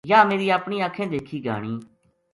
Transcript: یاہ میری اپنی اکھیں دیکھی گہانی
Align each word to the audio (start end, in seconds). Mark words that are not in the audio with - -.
یاہ 0.09 0.27
میری 0.29 0.47
اپنی 0.57 0.77
اکھیں 0.87 1.07
دیکھی 1.13 1.37
گہانی 1.45 1.73